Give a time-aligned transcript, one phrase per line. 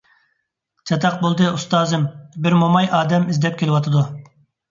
[0.91, 2.07] چاتاق بولدى، ئۇستازىم،
[2.47, 4.05] بىر موماي ئادەم ئىزدەپ كېلىۋاتىدۇ!